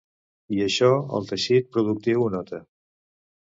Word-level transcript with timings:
I 0.57 0.63
això 0.67 0.89
el 1.19 1.29
teixit 1.33 1.69
productiu 1.77 2.25
ho 2.25 2.29
nota. 2.41 2.65